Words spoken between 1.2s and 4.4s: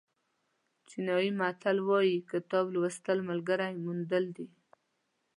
متل وایي کتاب لوستل ملګري موندل